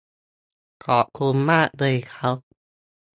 [0.85, 2.37] ขอบคุณมากเลยครับ